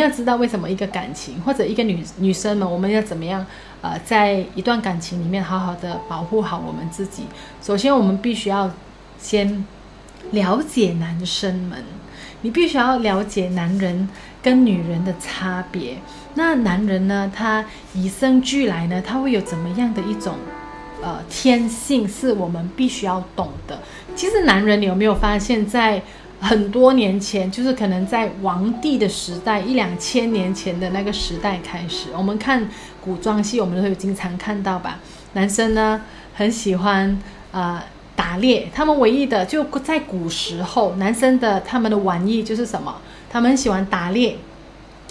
[0.00, 3.44] 们要知道为什么一个感情或者一个女女生们，我们要怎么样？
[3.82, 7.24] 呃，在一段感情里面，好好的保护好我们自己。
[7.62, 8.70] 首先，我们必须要
[9.18, 9.64] 先
[10.32, 11.84] 了解男生们，
[12.42, 14.08] 你必须要了解男人
[14.42, 15.98] 跟女人的差别。
[16.34, 17.64] 那男人呢，他
[17.94, 20.34] 与生俱来呢，他会有怎么样的一种
[21.02, 23.80] 呃天性，是我们必须要懂的。
[24.14, 26.02] 其实，男人，你有没有发现，在
[26.40, 32.66] 很多年前，就是可能在王帝的时代，一两千年前的那个时代开始，我们看
[33.04, 34.98] 古装戏，我们都会经常看到吧。
[35.34, 36.00] 男生呢，
[36.34, 37.20] 很喜欢
[37.52, 37.82] 呃
[38.16, 42.96] 打猎，他们唯一的就在古时候，男生的他们的玩意就是什么？
[43.28, 44.38] 他们喜欢打猎，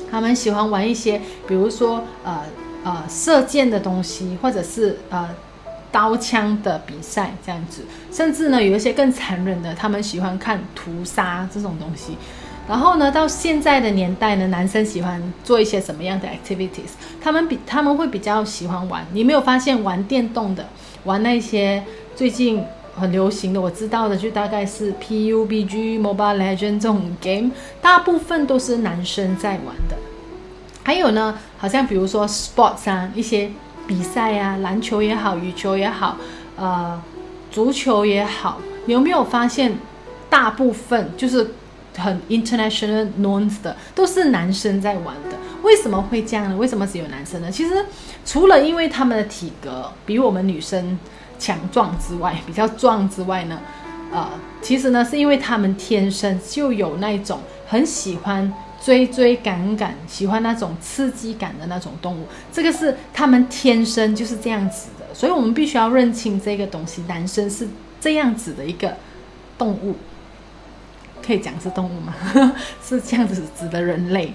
[0.09, 2.41] 他们喜欢玩一些，比如说呃
[2.83, 5.29] 呃射箭的东西，或者是呃。
[5.91, 12.15] 刀枪的比赛这样子，甚至呢有一些更残忍的，他们喜欢看屠杀这种东西。
[12.67, 16.91] 然后呢，到现在的年代呢，男生喜欢做一些什么样的 activities？
[17.19, 19.03] 他们比他们会比较喜欢玩。
[19.11, 20.67] 你没有发现玩电动的，
[21.05, 21.83] 玩那些
[22.15, 22.63] 最近
[22.95, 27.49] 很流行的，我知道的就大概是 PUBG、Mobile Legend 这种 game，
[27.81, 29.97] 大部分都是男生在玩的。
[30.83, 33.49] 还有呢，好像比如说 sports 啊，一些。
[33.89, 36.15] 比赛呀、啊，篮球也好，羽球也好，
[36.55, 37.01] 呃，
[37.49, 39.75] 足球也好，你有没有发现，
[40.29, 41.55] 大部分就是
[41.97, 45.35] 很 international known 的，都是男生在玩的？
[45.63, 46.55] 为什么会这样呢？
[46.55, 47.49] 为什么只有男生呢？
[47.49, 47.83] 其实
[48.23, 50.99] 除了因为他们的体格比我们女生
[51.39, 53.59] 强壮之外，比较壮之外呢，
[54.11, 54.29] 呃，
[54.61, 58.53] 其实呢，是因为他们天生就有那种很喜欢。
[58.81, 67.03] 追追赶赶，喜欢那种刺激感的那种动物，这个是他们天生就是这样子的，所以我们必须要认清这个东西。
[67.07, 67.67] 男生是
[67.99, 68.95] 这样子的一个
[69.57, 69.95] 动物，
[71.21, 72.13] 可以讲是动物吗？
[72.81, 74.33] 是这样子指的人类。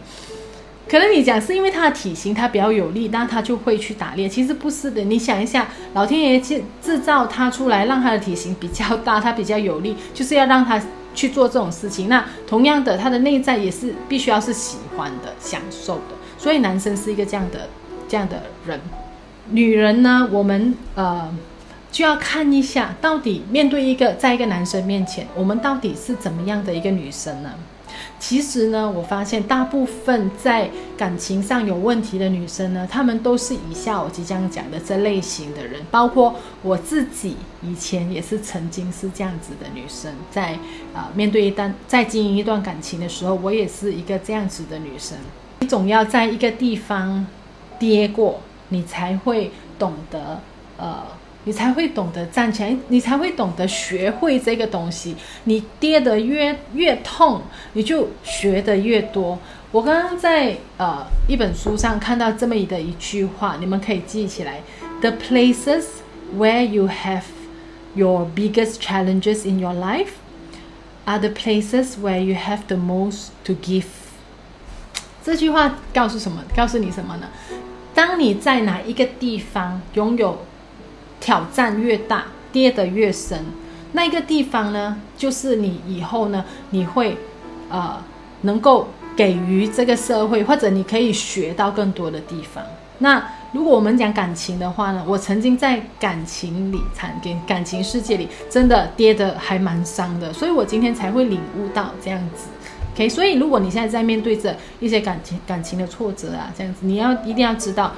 [0.87, 4.28] 可能你讲是因为他的体型他比较有力，那他就会去打猎。
[4.28, 10.78] 其实不是的，你想一下，老天爷制制造他出来，让他的体型比较大，他比较有力，就是要让他。
[11.14, 16.16] 去做这种事情，那同样的，他的内在也是必须要是喜欢的、享受的。
[16.36, 17.69] 所以男生是一个这样的、
[18.08, 18.80] 这样的人。
[19.50, 21.32] 女人呢，我们呃
[21.94, 27.53] 就要看一下，到底面对一个在一个男生面前，我们到底是怎么样的一个女生呢？
[28.19, 40.59] 其实呢，我发现大部分在感情上有问题的女生呢，她们都是以下我即将讲的这类型的人，包括我自己以前也是曾经是这样子的女生，在
[40.93, 45.16] 啊、面对一段在经营一段感情的时候，我也是一个这样子的女生。
[45.61, 47.25] 你总要在一个地方
[47.78, 48.41] 跌过，
[48.71, 50.41] 你才会懂得
[50.76, 51.05] 呃。
[51.44, 55.15] 你才会懂得站起来，你才会懂得学会这个东西。
[55.44, 57.43] 你跌得越越痛，
[57.75, 59.38] 你就学得越多。
[59.71, 64.60] 我刚刚在呃一本书上看到这么一的一句话，你们可以记起来
[65.00, 65.84] ：The places
[66.37, 67.25] where you have
[67.94, 70.12] your biggest challenges in your life
[71.05, 73.84] are the places where you have the most to give。
[75.25, 76.43] 这句话告诉什么？
[76.55, 77.28] 告诉你什么呢？
[77.94, 80.38] 当你在哪一个地方拥有
[81.25, 83.43] 挑战越大，跌得越深，
[83.93, 87.17] 那一个地方呢，就是你以后呢，你会，
[87.71, 87.97] 呃，
[88.43, 92.62] 能够给予这个社会，或者你可以学到更多的地方。
[92.99, 102.49] 那如果我们讲感情的话呢，我曾经在感情里，产给感情世界里，真的跌得还蛮伤的，所以我今天才会领悟到这样子。
[102.95, 107.93] OK，所以如果你现在在面对着一些感情感情的挫折啊，这样子，你要一定要知道，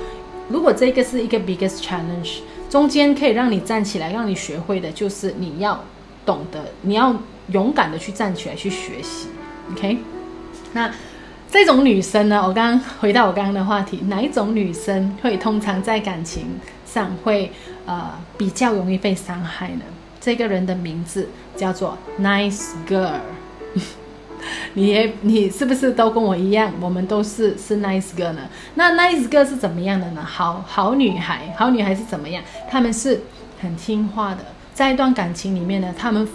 [0.49, 2.39] 如果这个是一个 biggest challenge。
[2.69, 5.83] 中间可以让你站起来，让你学会的就是你要
[6.25, 7.15] 懂得，你要
[7.53, 9.29] 勇敢的去站起来去学习
[9.73, 9.99] ，OK？
[10.73, 10.91] 那
[11.51, 12.43] 这种女生呢？
[12.47, 17.51] 我刚刚回到我刚刚的话题，哪一种女生会通常在感情上会
[17.87, 19.83] 呃比较容易被伤害呢？
[20.21, 23.21] 这个人的名字叫做 Nice Girl。
[24.75, 26.73] 你也你是不是都跟我一样？
[26.81, 28.43] 我们都是是 nice girl 呢？
[28.75, 30.23] 那 nice girl 是怎么样的呢？
[30.25, 32.43] 好好女孩，好女孩是怎么样？
[32.69, 33.23] 她们是
[33.61, 34.39] 很听话的，
[34.75, 36.29] 在一段感情里面呢，她们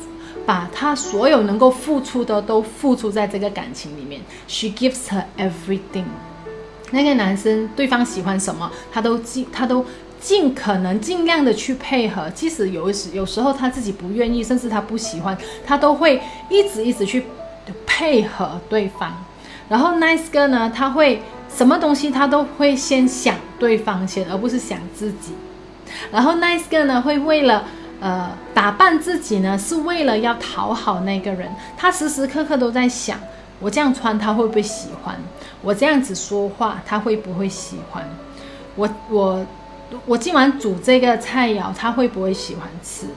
[0.45, 4.21] 把她所有能够付出的都付出在这个感情里面。
[4.47, 6.05] She gives her everything。
[6.91, 9.85] 那个男生对方喜欢什么，他都尽他都
[10.19, 17.23] 尽可能尽量的去配合，即使有时有时候他自己不愿意，甚至他不喜欢，他都会一直一直去。
[17.85, 19.11] 配合对方，
[19.69, 21.21] 然后 nice girl 呢，他会
[21.53, 25.33] 什么东西他都会先想对方先，而不是想自己。
[26.11, 27.63] 然后 nice girl 呢，会为了
[27.99, 31.51] 呃打扮自己呢，是为了要讨好那个人。
[31.77, 33.19] 他时时刻刻都在想，
[33.59, 35.15] 我这样穿他会不会喜欢？
[35.61, 38.03] 我这样子说话，他会不会喜欢？
[38.75, 39.45] 我我
[40.05, 43.07] 我今晚煮这个菜肴，他会不会喜欢吃？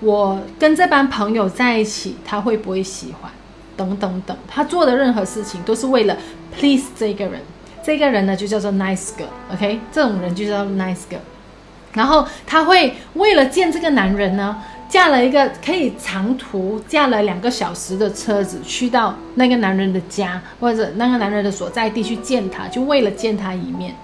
[0.00, 3.30] 我跟这班朋友在一起，他会不会喜欢？
[3.78, 6.14] 等等等，他做的任何事情都是为了
[6.54, 7.40] please 这个人。
[7.82, 9.80] 这个人呢，就叫做 nice girl，OK？
[9.90, 11.20] 这种人就叫做 nice girl。
[11.94, 23.94] 然后他会为了见这个男人呢，驾了一个可以长途驾了两个小时的车子，去到那个男人的家或者那个男人的所在地去见他，就为了见他一面。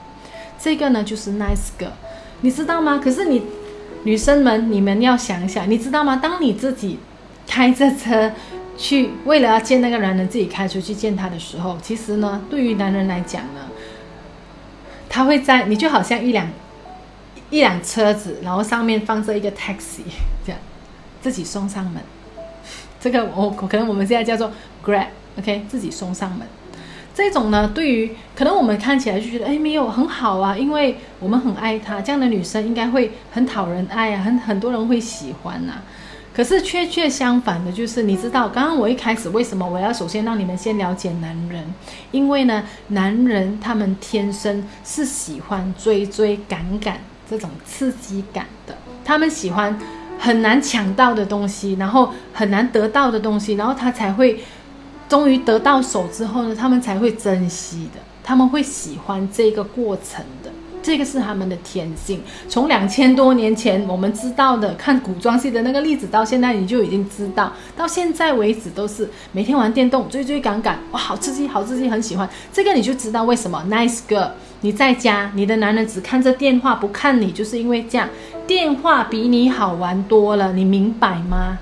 [0.59, 1.91] 这个呢，就是 nice girl，
[2.41, 2.99] 你知道吗？
[3.05, 3.43] 可是你
[4.05, 6.17] 女生们，你们要想一想，你知道吗？
[6.17, 6.99] 当你自己
[7.47, 8.33] 开着车
[8.77, 13.69] 去，为了要见那个男人，自己开车去见他的时候，其实呢，对于男人来讲呢，
[15.09, 16.49] 他会在你就好像一辆
[17.51, 20.03] 一辆车子，然后上面放着一个 taxi，
[20.45, 20.61] 这样
[21.23, 22.03] 自己送上门。
[23.01, 24.51] 这个我可能我们现在叫做
[24.85, 26.47] Grab，OK，自己送上门。
[27.15, 35.83] 这种呢，对于可能我们看起来就觉得，哎，没有很好啊，因为我们很爱他，这样的女生应该会很讨人爱啊，很很多人会喜欢呐、啊。
[36.35, 41.65] 可是确确相反的，就是你知道，刚刚我一开始为什么我要首先让你们先了解男人？
[42.11, 46.99] 因为呢，男人他们天生是喜欢追追赶赶
[47.31, 49.79] 这种刺激感的，他们喜欢
[50.19, 54.41] 很难抢到的东西，然后很难得到的东西，然后他才会。
[55.07, 60.51] 终于得到手之后呢，他们才会珍惜的，他们会喜欢这个过程的，
[60.85, 62.23] 这个是他们的天性。
[62.49, 72.29] 从两千多年前我们知道的看古装戏的那个例子，到现在你就已经知道，到现在为止都是每天玩电动，追追赶赶，哇，好刺激，好刺激，很喜欢。
[72.53, 74.29] 这个你就知道为什么 Nice girl，
[74.61, 78.07] 你在家，你的男人只看着电话不看你，就是因为这样，
[78.47, 81.59] 电话比你好玩多了，你明白吗？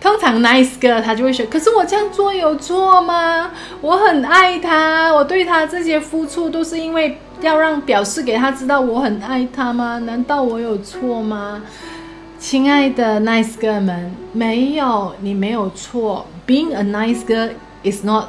[0.00, 3.50] 通常 nice girl 他就会说，可是我这样做有错吗？
[3.80, 9.98] 我很爱他，我对他这些付出都是因为要让表示给他知道我很爱他吗？
[10.00, 11.62] 难道我有错吗？
[12.38, 16.26] 亲爱的 nice girl 们，没有，你没有错。
[16.46, 17.50] Being a nice girl
[17.82, 18.28] is not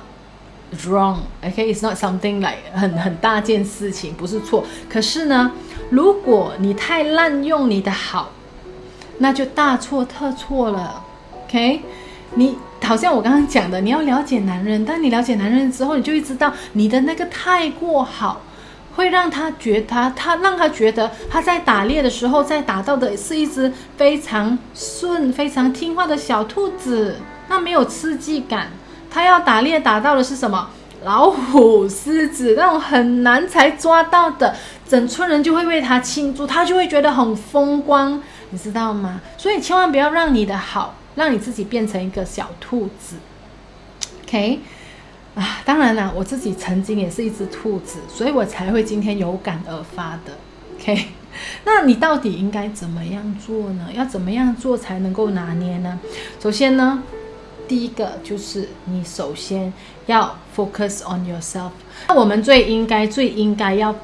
[0.83, 4.63] wrong，OK？It's not something like 很很大件事情，不是错。
[4.89, 5.51] 可是呢，
[5.89, 8.31] 如果你太滥用你的好，
[9.19, 11.03] 那就大错特错了。
[11.45, 11.81] OK，
[12.35, 18.41] 你好像我刚刚讲的，你要了解男人，但你了解男人之后，你就会知道你的那个太过好，
[18.99, 27.15] 会让他觉得他，他让他觉得他在打猎的时候，在打到的是一只非常顺、非常听话的小兔子，
[27.47, 28.67] 那没有刺激感。
[29.09, 30.69] 他要打猎打到的是什么？
[31.05, 34.53] 老虎、狮子那种很难才抓到的，
[34.85, 39.21] 整村人就会为他庆祝，他就会觉得很风光，你知道吗？
[39.37, 40.95] 所以千万不要让你的好。
[41.15, 43.15] 让你自己变成一个小兔子
[44.23, 44.59] ，OK？
[45.39, 50.37] 啊，当然了，我自己曾经也是一只兔子，所以我才会今天有感而发的
[50.75, 51.05] ，OK？
[51.63, 53.87] 那你到底应该怎么样做呢？
[53.93, 55.99] 要怎么样做才能够拿捏呢？
[56.41, 57.01] 首先呢，
[57.67, 59.71] 第一个就是你首先
[60.07, 61.71] 要 focus on yourself。
[62.09, 63.95] 那我们最应该、最应该要。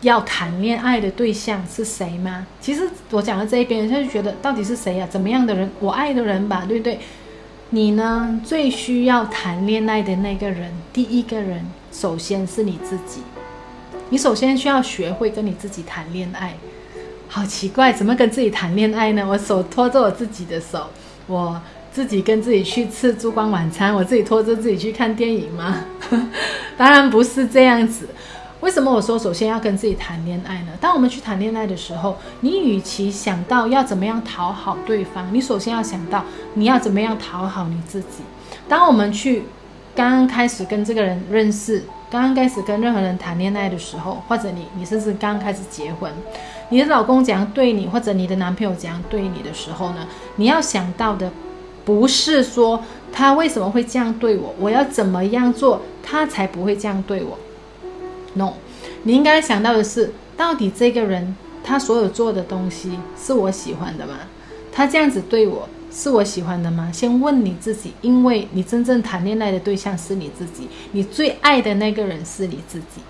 [0.00, 2.46] 要谈恋爱的对象是谁吗？
[2.60, 5.70] 其实我讲到这一边，他就觉得到底是谁呀、怎么样的人？
[5.80, 6.98] 我爱的人吧，对不对？
[7.70, 8.40] 你呢？
[8.44, 13.22] 最需要谈恋爱的那个人，第一个人，首先是你自己。
[14.10, 16.54] 你首先需要学会跟你自己谈恋爱。
[17.26, 19.26] 好奇怪，怎么跟自己谈恋爱呢？
[19.28, 20.88] 我手拖着我自己的手，
[21.26, 25.84] 我自己跟自己去吃烛光晚餐，我自己拖着自己去看电影吗？
[26.76, 28.08] 当然不是这样子。
[28.64, 30.68] 为什么我说首先要跟自己谈恋爱呢？
[30.80, 38.22] 当我们去谈恋爱的时候，你与其想到要怎么样讨好对方，你首先要想到你要怎么样讨好你自己。
[38.66, 39.42] 当我们去
[39.94, 46.10] 刚刚开始跟这个人认识，刚刚开始跟任何人谈恋爱的时候，或者你你甚至刚刚开始结婚，
[46.70, 50.06] 你的老公怎样对你，或者你的男朋友怎样对你的时候呢？
[50.36, 51.30] 你要想到的
[51.84, 57.38] 不是说他为什么会这样对我，我要怎么样做他才不会这样对我。
[58.34, 58.54] No，
[59.04, 64.14] 你应该想到的是，到底这个人他所有做的东西是我喜欢的吗？
[64.72, 66.90] 他这样子对我是我喜欢的吗？
[66.92, 73.00] 先问你自己，因为你真正谈恋爱的对象是你自己，你最爱的那个人是你自己。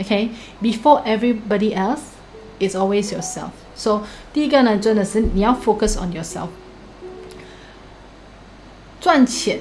[0.00, 2.00] OK，before everybody else
[2.58, 3.50] is always yourself。
[3.76, 6.48] So，第一个呢，真的是你要 focus on yourself。
[9.02, 9.58] 赚钱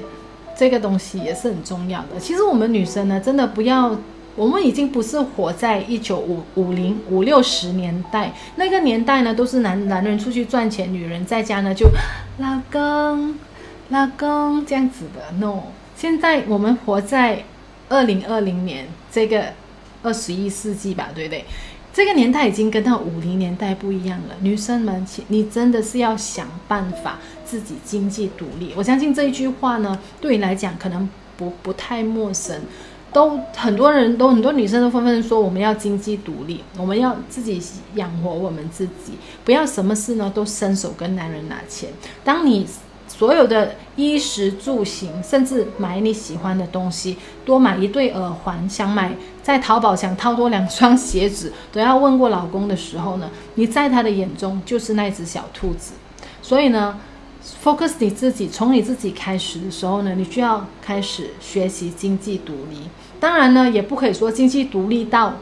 [0.58, 2.18] 这个东西也是很重要的。
[2.18, 3.98] 其实我们女生呢，真的不要。
[4.36, 11.90] 我们已经不是活在一九五五零五六十年代那个年代呢，都是男男人出去赚钱，女人在家呢就
[12.38, 13.36] 老公
[13.90, 15.36] 老公这样子的。
[15.38, 15.64] No，
[15.96, 17.44] 现在我们活在
[17.90, 19.48] 二零二零年这个
[20.02, 21.44] 二十一世纪吧，对不对？
[21.94, 24.36] 这个年代已经跟到五零年代不一样了。
[24.40, 28.74] 女生们，你真的是要想办法自己经济独立。
[28.78, 32.62] 我相信这一句话呢，对你来讲可能不不太陌生。
[33.14, 37.62] 都很多人都很多女生都纷纷说，我们要经济独立，我们要自己
[37.96, 39.14] 养活我们自己，
[39.44, 41.90] 不要什么事呢都伸手跟男人拿钱。
[42.24, 42.66] 当你
[43.08, 49.14] 所有的衣食住行，甚至买你喜欢的东西，多买一对耳环，想买
[49.44, 55.92] 在淘宝想掏多两双鞋子，都要问过老公的时候呢，你在他的眼中就是那只小兔子。
[56.42, 56.98] 所以呢
[57.62, 62.78] ，focus 你自己，从你自己开始的时候呢，你就要开始学习经济独立。
[63.22, 65.36] 当然呢，也不可以说经济独立到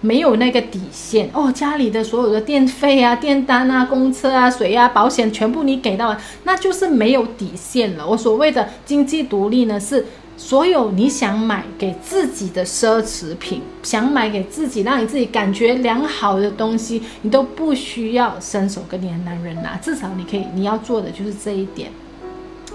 [0.00, 1.52] 没有那个底线哦。
[1.52, 8.08] 家里的所有的电费啊、电单啊、公车啊、水啊、保险全部你给到了，那就是没有底线了。
[8.08, 10.06] 我所谓的经济独立呢，是
[10.38, 19.76] 所有你想买给自己的奢侈品，想买给自己让你自己感觉良好的东西，你都不需要伸手跟你的男人拿。
[19.76, 21.90] 至少你可以，你要做的就是这一点。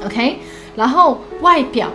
[0.05, 0.37] OK，
[0.75, 1.89] 然后外表。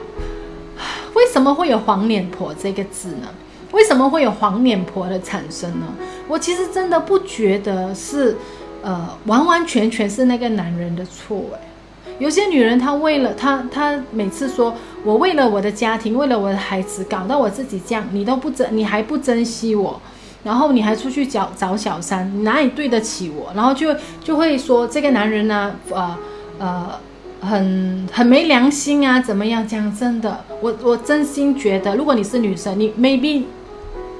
[1.17, 3.29] 为什么会有黄脸婆这个字呢？
[3.73, 5.87] 为什么会有黄脸婆的产生呢？
[6.29, 8.37] 我其实真的不觉得是，
[8.83, 12.13] 呃，完完全全是那个男人的错诶。
[12.19, 19.99] 有些女人她为了她，她每次说我为了我的家庭，为了我的孩子，搞到我自己这样，你都不珍，你还不珍惜我，
[20.45, 23.51] 然后你还出去找找小三，你哪里对得起我？
[23.55, 26.19] 然后就就会说这个男人呢，呃
[26.59, 27.01] 呃。
[27.47, 29.67] 很很没良心啊，怎么样？
[29.67, 33.45] 讲真的，我我真心觉得，如果你是女生，你 maybe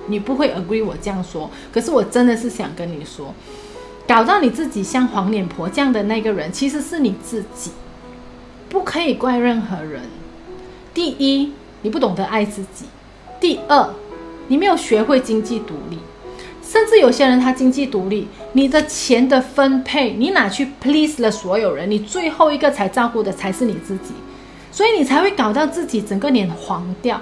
[0.07, 3.35] 你不会 agree 我这样说，可是我真的是想跟你说，
[4.07, 7.73] 搞到你自己像黄脸婆这样的那个人，其实是你自己，
[8.69, 10.03] 不可以怪任何人。
[10.95, 11.53] 第一，
[11.83, 12.87] 你不懂得爱自己；
[13.41, 13.91] 第二，
[14.49, 15.99] 你没有学会经济独立。
[16.69, 24.13] 甚至有些人他经济独立，你的钱的分配，你拿去 please 了所有人，你最后一个才照顾的才是你自己，
[24.73, 27.21] 所以你才会搞到自己整个脸黄掉。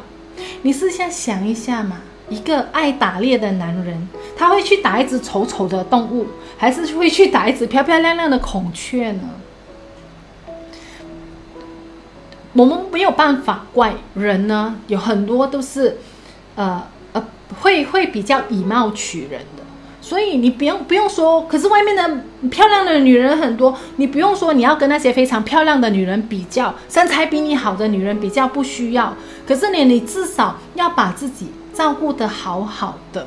[0.63, 9.29] 你试下想一下嘛，一个爱打猎的男人，他会去打一只丑丑的动物，还是会去打一只漂漂亮亮的孔雀呢？
[12.55, 15.99] 我们没有办法怪人呢，有很多都是，
[16.55, 16.83] 呃。
[17.61, 19.63] 会会比较以貌取人的，
[20.01, 21.47] 所以你不用不用说。
[21.47, 29.17] 可是外面的漂亮的女人很多，你不用说你要跟那些非常漂亮的女人比较，身材比你好的女人比较不需要。
[29.47, 33.27] 可是你你至少要把自己照顾得好好的。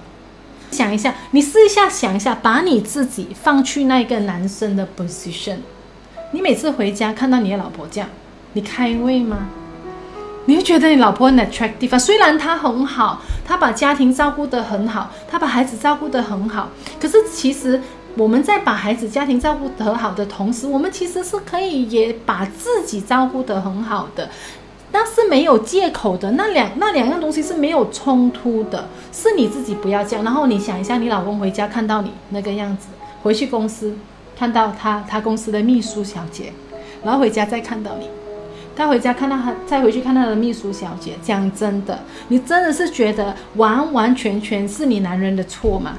[0.69, 5.57] 想一下，你试一下想一下，把你自己放去那个男生的 position，
[6.31, 8.09] 你每次回家看到你的老婆这样，
[8.51, 9.47] 你开胃吗？
[10.47, 11.99] 你会觉得你老婆很 attractive？
[11.99, 16.69] 虽然她很好，她把家庭照顾得很好，她把孩子照顾得很好。
[16.99, 17.81] 可是其实
[18.15, 24.29] 我们在把孩子家庭照顾得好的同时，我们其实是可以也把自己照顾得很好的。
[24.93, 28.87] 那是没有借口的，那两那两样东西是没有冲突的。
[29.11, 30.23] 是你自己不要这样。
[30.23, 32.87] 然后你想一下，你老公回家看到你那个样子，
[33.21, 33.97] 回去公司
[34.37, 36.53] 看到他他公司的秘书小姐，
[37.03, 38.09] 然后回家再看到你。
[38.77, 41.15] 他回家看到他，再回去看到他的秘书小姐。
[41.23, 45.97] 讲真的，你真的是觉得完完全全是你男人的错吗？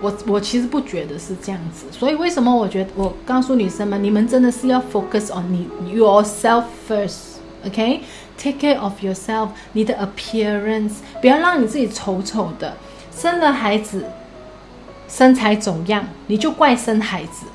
[0.00, 1.86] 我我其实不觉得是这样子。
[1.92, 12.74] 所以为什么我觉得我告诉女生们，你们真的是要 focus on 你 yourself first，OK？Take care of yourself，你的 appearance，不要让你自己丑丑的。
[13.16, 14.04] 生了孩子，
[15.08, 17.46] 身材走样，你就怪生孩子。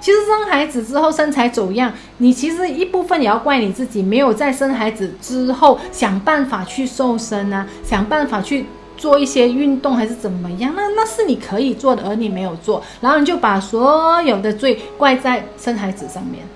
[0.00, 8.64] 其实生孩子之后身材走样，你其实一部分也要怪你自己，没有在生孩子之后想办法去瘦身啊，想办法去
[8.96, 10.72] 做一些运动还是怎么样？
[10.74, 16.46] 那那是你可以做的，而你没有做，然后你就把所有的罪怪在生孩子上面。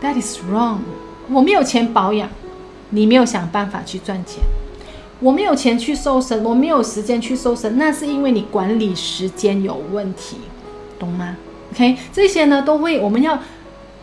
[0.00, 0.78] That is wrong。
[1.32, 2.28] 我没有钱保养，
[2.90, 4.42] 你没有想办法去赚钱；
[5.20, 10.36] 我没有钱去瘦身，我没有时间去瘦身，那是因为你管理时间有问题，
[10.98, 11.36] 懂吗
[11.72, 13.38] ？OK，这些呢都会，我们要，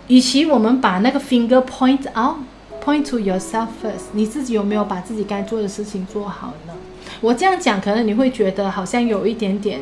[0.08, 6.74] 与其我们把那个 finger point out，point to yourself first，你自己有没有把自己该做的事情做好呢？
[7.22, 9.80] 我这样讲，可能你会觉得好像有一点点，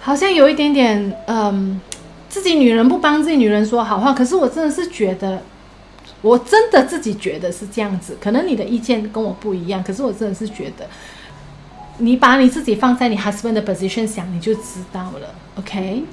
[0.00, 1.80] 好像有一点点，嗯，
[2.28, 4.12] 自己女人不帮自己女人说好话。
[4.12, 5.42] 可是我真的是觉得，
[6.20, 8.16] 我真的自己觉得是这样子。
[8.20, 10.86] 可能你的意见跟我不一样，可是我真的是觉得，
[11.98, 15.34] 你把你自己放在你 husband 的 position 想，你就知道了。
[15.58, 16.04] OK。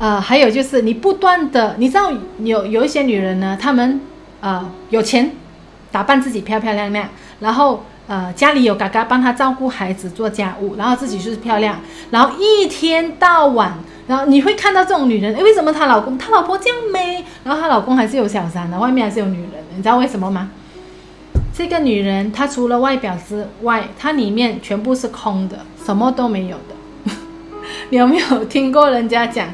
[0.00, 4.00] 呃，还有就是你不断的，你知道有有一些女人呢，她们
[4.40, 5.30] 呃有钱，
[5.92, 7.06] 打扮自己漂漂亮亮，
[7.40, 11.78] 然后呃家里有嘎嘎帮她照顾孩子做家务，然后自己就是漂亮，
[12.10, 13.74] 然后一天到晚，
[14.06, 20.48] 然后你会看到这种女人，诶，为什么她老公她老婆这样美，然后她老公还是有小三的，外面还是有女人，你知道为什么吗？
[21.52, 27.12] 这个女人她除了外表之外，她里面全部是空的，什么都没有的。
[27.90, 29.46] 你有没有听过人家讲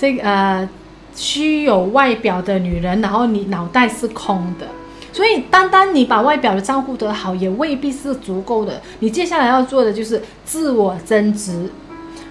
[0.00, 0.68] 这个呃？
[1.12, 4.68] 虚有外表的女人，然后你脑袋是空的，
[5.12, 8.80] 所以单单你把外表的照顾得好，也未必是足够的。
[9.00, 11.68] 你接下来要做的就是自我增值，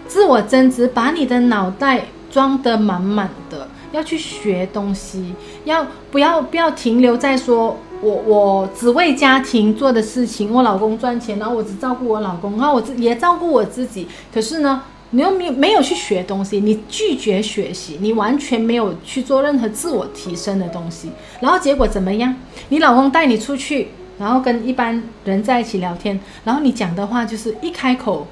[0.07, 5.35] 自我增值，把你的脑袋装得满满的，要去学东西，
[5.65, 14.83] 要不要不要停留在说我我只为家庭做的事情，我老公赚钱，然后我只照顾我老公，然后我自也照顾我自己，可是呢？
[15.11, 22.35] 你又没有没有去学东西，你拒绝学习，你完全没有去做任何自我提升的东西，然后结果怎么样？
[22.69, 23.87] 你老公带你出去，
[24.19, 28.27] 然后跟一般人在一起聊天，然后你讲的话就是一开口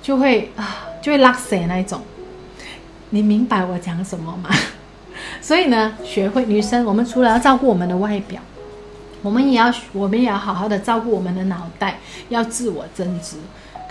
[0.00, 2.00] 就会啊，就会拉屎那一种。
[3.10, 4.48] 你明白我讲什么吗？
[5.40, 8.40] 所以呢，学会女生，我们除了要照顾我们的外表，
[9.20, 12.00] 我们也要我们也要好好的照顾我们的脑袋，
[12.30, 13.36] 要自我增值。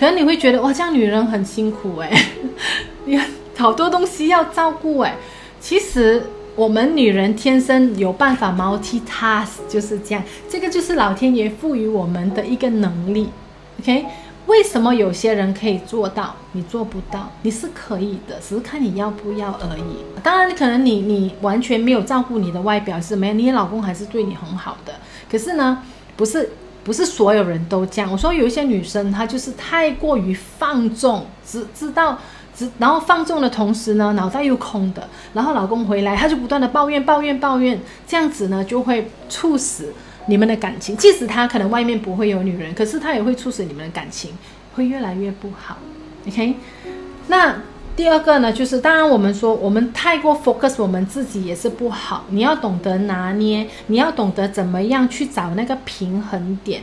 [0.03, 2.11] 可能你会觉得哇，这样女人很辛苦哎，
[3.07, 3.17] 你
[3.55, 5.15] 好多东西要照顾哎。
[5.61, 6.21] 其实
[6.57, 10.21] 我们女人天生有办法 multitask，就是这样。
[10.49, 13.29] 这个就是老天爷赋予我们的一个能力。
[13.79, 14.05] OK，
[14.47, 17.31] 为什么有些人可以做到，你做不到？
[17.43, 20.03] 你是可以的，只是看你要不要而已。
[20.21, 24.95] 当然，可能你你完全没有照顾你的外表是没有，你老公还是对你很好的。
[25.31, 25.81] 可是呢，
[26.17, 26.49] 不是。
[26.83, 28.11] 不是所有人都这样。
[28.11, 32.17] 我说有一些女生，她就是太过于放纵，只知道
[32.55, 35.07] 只然后放纵的同时呢，脑袋又空的。
[35.33, 39.93] 然后老公回来，她就不断的抱怨、抱怨、抱怨，这样子呢，就会促使
[40.27, 40.95] 你们的感情。
[40.97, 44.31] 即使他可能外面不会有女人，可是他也会促使你们的感情
[44.75, 45.77] 会越来越不好。
[46.27, 46.55] OK，
[47.27, 47.55] 那。
[47.95, 56.81] 第二个呢，就是当然我们说我们太过 focus 我们自己也是不好，你要懂得拿捏，你要懂得怎么样去找那个平衡点。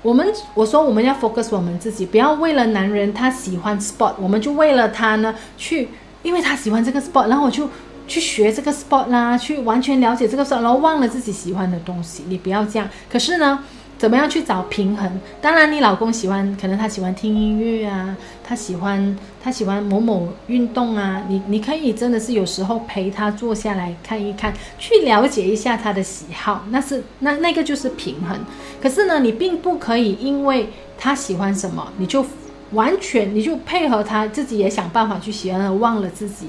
[0.00, 5.88] 我们我说我们要 focus 我们自己，不要为了男人他喜欢 sport，我们就为了他呢去，
[6.22, 7.68] 因为他喜欢这个 sport，然后我就
[8.06, 12.22] 去学这个 sport 啦，去完全了解这个 sport，然后忘了自己喜欢的东西。
[12.28, 12.88] 你不要这样。
[13.10, 13.58] 可是呢，
[13.96, 15.20] 怎么样去找平衡？
[15.40, 21.22] 当然，你老公喜欢，可能他喜欢听音乐啊，他喜欢他喜欢某某运动啊。
[21.28, 28.38] 你你可以真的是有时候陪他坐下来看一看，去了解一下他的喜好，那是那那个就是平衡。
[28.82, 32.26] 可是呢，你并不可以因为他喜欢什么，你就
[32.72, 36.48] 完全你就配合他，自己也想办法去喜欢，忘了自己。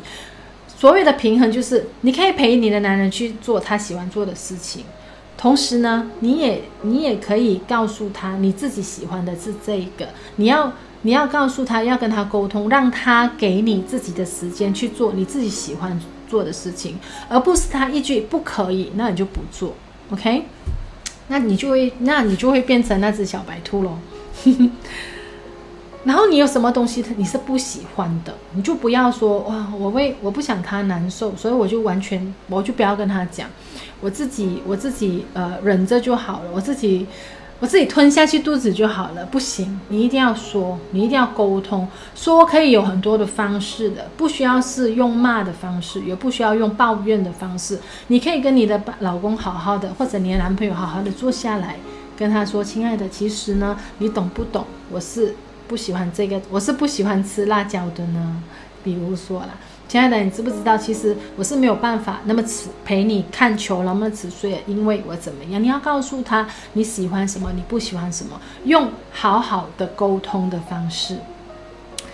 [0.78, 4.84] 所谓的平衡就是，你可以陪你的男人去做他喜欢做的事情。
[5.38, 10.08] 同时呢，你也你也可以告诉他，你自己喜欢的是这个。
[10.38, 10.72] 你要
[11.02, 16.98] 你要告诉他，要跟他沟通，让他给你自己的时间去做你自己喜欢做的事情，
[17.30, 19.76] 而不是他一句不可以，那你就不做。
[20.12, 20.46] OK？
[21.28, 23.98] 那你就会那你就会变成那只小白兔喽。
[26.06, 33.50] 然后你有什么东西你是不喜欢的，你就不要说哇，我为我不想他难受，所以我就完全我就不要跟他讲。
[34.02, 37.08] 我自己我自己呃忍着就好了，我自己
[37.60, 39.26] 我自己吞下去肚子就好了。
[39.26, 41.88] 不行，你一定要说，你一定要沟通。
[42.14, 47.80] 说可以有很多的方式的，不需要是用骂的方式，也不需要用抱怨的方式。
[48.08, 51.78] 你可以跟你的老公好好的，或者你的男朋友好好的坐下来，
[52.16, 54.66] 跟他说：“亲爱的，其实呢，你懂不懂？
[54.92, 55.34] 我是
[55.68, 58.44] 不喜欢这个，我是不喜欢吃辣椒的呢。”
[58.84, 59.50] 比如说啦。
[59.88, 60.76] 亲爱的，你知不知道？
[60.76, 65.62] 其实我是没有办法那么迟陪你看球，那么迟睡，因为我怎么样？
[65.62, 71.18] 你要告诉他你喜欢什么，你不喜欢什么，用好好的沟通的方式。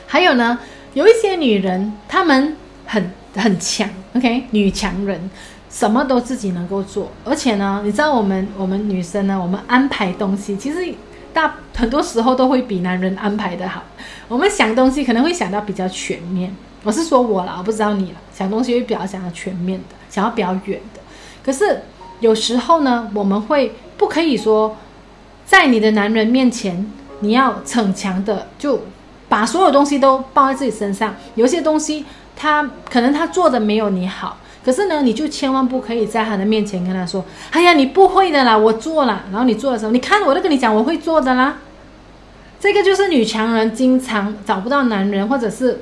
[0.05, 0.59] 还有呢，
[0.93, 5.29] 有一些女人，她们很很强，OK，女强人，
[5.69, 10.93] 什么都自己能够做，而且呢，你知道我们我们女生呢，我们安排东西，其实
[11.33, 13.83] 大很多时候都会比男人安排的好。
[14.27, 16.55] 我们想东西可能会想到比较全面。
[16.83, 18.17] 我是说我了，我不知道你了。
[18.33, 21.01] 想东西会比较想要全面的，想要比较远的。
[21.43, 21.83] 可是
[22.19, 24.77] 有时候呢，我们会不可以说，
[25.45, 28.85] 在你的男人面前，你要逞强的，就
[29.29, 31.15] 把所有东西都抱在自己身上。
[31.35, 41.57] 有些东西他可能他做的没有你好，可是呢，你就千万不可以在他的面前跟他说：“哎呀，你不会的啦，我做了。”然后你做的时候，你看我都跟你讲，我会做的啦。
[42.59, 45.81] 这个就是女强人经常找不到男人，或者是。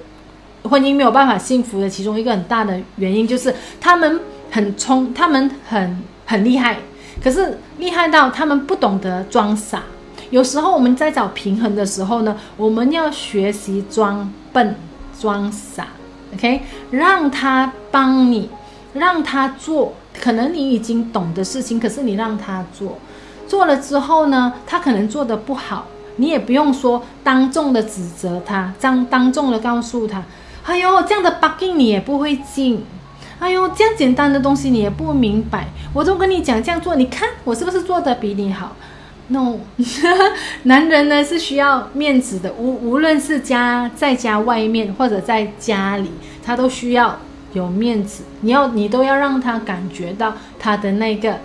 [0.64, 4.20] 婚姻没有办法幸福的其中一个很大的原因，就是他们
[4.52, 6.80] 很聪，他们很很厉害，
[7.24, 9.84] 可是厉害到他们不懂得装傻。
[10.32, 14.76] 有时候我们在找平衡的时候呢，我们要学习装笨、
[15.18, 15.88] 装傻
[16.34, 16.62] ，OK？
[16.92, 18.50] 让他帮你，
[18.94, 22.98] 让他做，可能你已经懂的事情，可是你让他做，
[23.48, 30.24] 做了之后呢，他可能做得不好，你也不用说当众的指责他，当当众的告诉他，
[30.66, 32.84] 哎呦，这样的 bugging 你也不会进，
[33.40, 38.76] 哎呦，这样简单的东西你也不明白，我都跟你讲这样做，你看我是不是做的比你好
[39.28, 39.60] ？No，
[40.64, 46.10] 男人呢是需要面子的，无无论是家在家外面或者在家里，
[46.44, 47.20] 他都需要
[47.54, 48.24] 有面子。
[48.42, 51.38] 你要你都要让他感觉到他的那个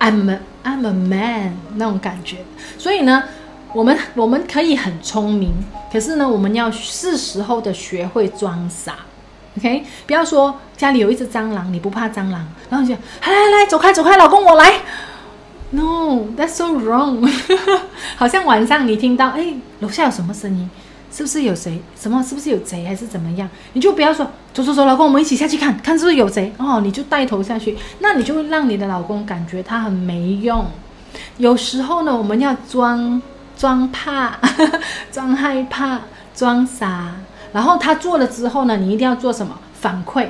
[0.00, 2.38] I'm a, I'm a man 那种感觉。
[2.78, 3.24] 所以呢，
[3.72, 5.52] 我们我们可以很聪明，
[5.92, 8.96] 可是呢，我们要是时候的学会装傻。
[9.56, 14.72] OK，不要说家里有一只蟑螂，你不怕蟑螂，然后你就来来来，走开走开，老公我来。
[15.70, 17.28] No, that's so wrong。
[18.16, 20.68] 好像晚上你听到，哎，楼下有什么声音？
[21.14, 21.80] 是不是有谁？
[21.94, 22.20] 什么？
[22.24, 23.48] 是不是有贼还是怎么样？
[23.72, 26.80] 你就不要说，走走走，老公，我们一起下去看看是不是有贼哦。
[26.82, 30.66] 你就带头下去，那你就会让你的老公感觉他很没用。
[31.38, 33.22] 有时候呢，我们要装
[33.56, 34.36] 装怕，
[35.12, 36.00] 装害怕，
[36.34, 37.12] 装傻，
[37.52, 39.56] 然后他做了之后呢，你一定要做什么？
[39.72, 40.26] 反馈。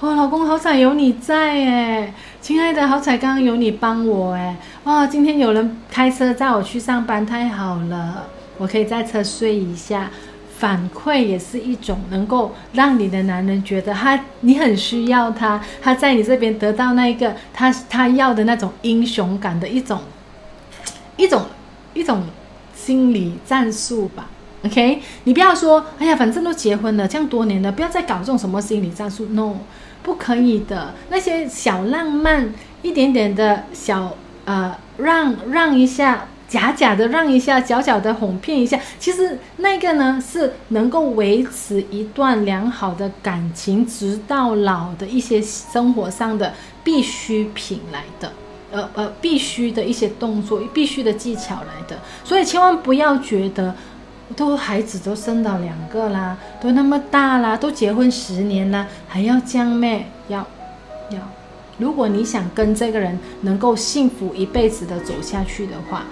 [0.00, 4.54] 哦，老公，好彩有你在诶，亲爱的，好彩刚刚有你帮我诶。
[4.84, 8.26] 哇，今天有人开车载我去上班，太好了，
[8.58, 10.10] 我可以在车睡一下。
[10.58, 20.00] 反馈也是一种能够让你的男人觉得他你很需要他，他在你这边得到那一个他他要的那种英雄感的一种
[21.18, 21.44] 一种
[21.92, 22.22] 一种
[22.74, 24.30] 心理战术吧。
[24.64, 29.26] OK，你不要说，哎呀，反正都结婚了，这样多年了，不要再搞这种什么心理战术。
[29.26, 29.56] No，
[30.02, 30.94] 不可以的。
[31.10, 34.16] 那些小浪漫，一点点的小
[34.46, 48.32] 呃，让让一下，假假的让一下，小小的哄骗一下，其实那个呢是能够维持一段良好的感情直到老的一些生活上的必需品来的，
[48.72, 51.98] 呃呃，必须的一些动作，必须的技巧来的。
[52.24, 53.74] 所以千万不要觉得。
[54.34, 60.04] 都孩子都生到两个啦，都那么大啦，都结婚十年啦，还要将妹？
[60.26, 60.44] 要
[61.10, 61.18] 要。
[61.78, 66.06] 如果你想跟这个人能够幸福一辈子的走下去的话，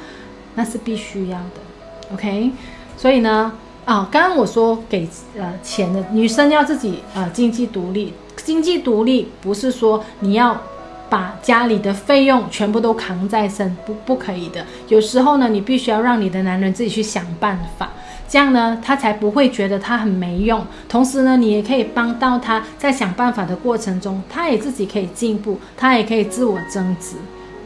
[0.55, 2.13] 那是必须要的。
[2.13, 2.51] OK，
[2.97, 3.53] 所以呢，
[3.85, 10.61] 啊，刚刚我说给呃钱的女生要自己呃经济独立，经济独立不是说你要
[11.09, 14.65] 把家里的费用全部都扛在身，不不可以的。
[14.89, 17.91] 有时候呢，你必须要让你的男人自己去想办法。
[18.27, 20.67] 这样呢，他才不会觉得他很没用。
[20.89, 27.17] 同时呢，你也可以帮到他在想办法的过程中，他也自己可以进步，他也可以自我增值。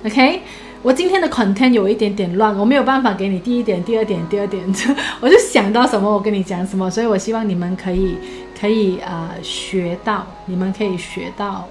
[0.04, 0.42] OK，
[0.82, 4.64] 我今天的 content 有一点点乱，我没有办法给你第一点、第二点、第二点，
[5.20, 8.16] 我就想到什么我跟你讲什么，所以我希望你们可以
[8.58, 11.66] 可以呃学到，你们可以学到。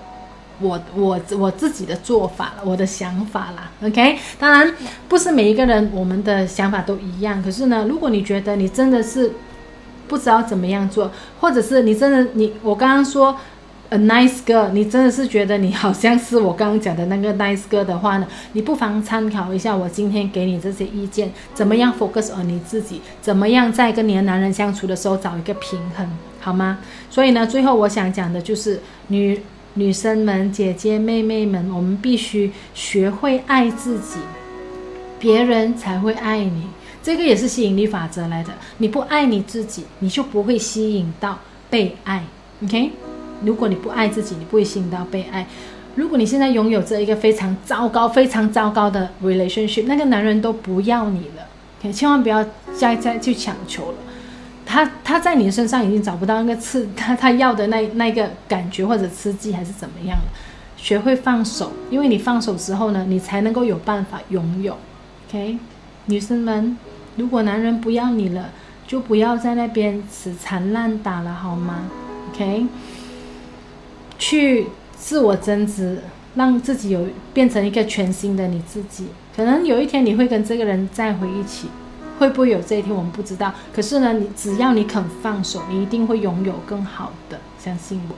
[0.60, 4.18] 我我我自己的做法，我的想法啦，OK。
[4.40, 4.74] 当然
[5.08, 9.32] 不是每一个人我们的想法都一样，可是呢，如果你觉得你真的是
[10.08, 13.38] 不知道怎么样做，或者是你真的你我刚刚说
[13.90, 26.08] a nice girl，你真的是觉得你好像是我刚刚讲的那个 nice girl 的话呢，你不妨参考一下我今天给你这些意见，怎么样 focus on 你自己，怎么样在跟你的男人相处的时候找一个平衡，
[26.40, 26.80] 好吗？
[27.10, 29.40] 所以呢，最后我想讲的就是女。
[29.74, 34.18] 女生们、姐姐、妹妹们，我们必须学会爱自己，
[35.20, 36.64] 别人才会爱你。
[37.04, 38.50] 这个也是吸引力法则来的。
[38.80, 41.38] 你不爱你自己，你就不会吸引到
[41.70, 42.24] 被爱。
[42.64, 42.90] OK？
[43.44, 45.46] 如果你不爱自己，你不会吸引到被爱。
[45.96, 51.48] 如果你现在拥有这一个非常糟糕、非常糟糕的 relationship，那个男人都不要你了。
[51.80, 51.92] OK？
[51.92, 52.46] 千万不要
[52.76, 53.98] 再再去强求了。
[54.66, 60.26] 他他在你身上已经找不到那个刺， 他他要的那那个感觉或者刺激还是怎么样了？
[60.76, 64.78] 学会放手，因为你放手之后呢，你才能够有办法拥有。
[65.28, 65.58] OK，
[66.06, 66.78] 女生们，
[67.16, 68.52] 如果男人不要你了，
[68.86, 71.90] 就不要在那边死缠烂打了，好吗
[72.32, 72.68] ？OK，
[74.20, 76.00] 去自我增值，
[76.36, 79.08] 让自己有变成一个全新的你自己。
[79.36, 81.68] 可能有一天你会跟这个人再回一起。
[82.20, 83.54] 会不会有这一天，我们不知道。
[83.72, 88.16] 可是呢，你只要你肯放手，你一定会拥有更好的，相信我。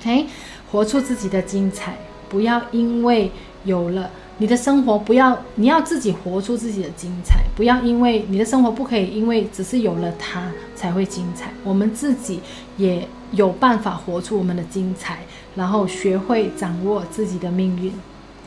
[0.00, 0.24] OK，
[0.70, 1.94] 活出自己的精彩，
[2.30, 3.30] 不要因为
[3.64, 11.52] 有了你的生活，不要你要自己活出自己的精彩，不要因为你的生活不可以，因为只是有了它才会精彩。
[11.64, 12.40] 我们自己
[12.78, 15.18] 也有办法活出我们的精彩，
[15.56, 17.92] 然后学会掌握自己的命运。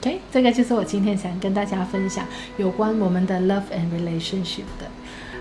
[0.01, 2.25] OK，这个就是我今天想跟大家分享
[2.57, 4.87] 有关我们的 love and relationship 的。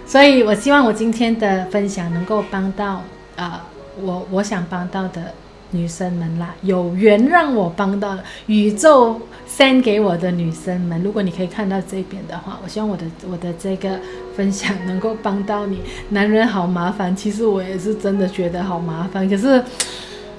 [0.07, 3.03] 所以我希望我今天的分享能够帮到啊、
[3.37, 3.61] 呃，
[4.03, 5.35] 我我想帮到的
[5.75, 11.03] 女生们啦，有缘让我帮到宇宙 send 给我的女生们。
[11.03, 13.99] 如果你可以看到这边的话，我希望我的我的这个
[14.37, 15.81] 分享能够帮到你。
[16.09, 19.63] 男人好麻烦，其实我也是真的觉得好麻烦，可是。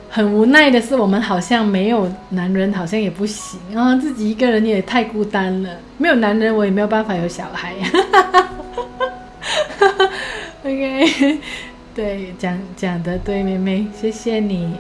[0.07, 3.97] 很无奈的是，我们好像没有男人，好像也不行啊。
[3.97, 7.73] 自己一个人也太孤单了，没有男人，我也没有办法有小孩。
[10.63, 11.39] OK，
[11.93, 14.75] 对，讲讲的对，妹妹，谢谢你。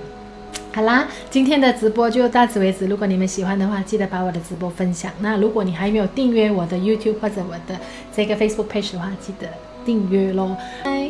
[0.75, 2.85] 好啦，今天的直播就到此为止。
[2.85, 5.09] 如果你们喜欢的话，记得把我的直播分享。
[5.21, 7.79] 那如果你还没有订阅我的 YouTube 或者我的
[8.13, 9.47] 这个 Facebook page 的话，记得
[9.85, 10.53] 订阅喽。
[10.83, 11.09] 拜。